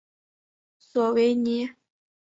[0.79, 1.69] 索维尼。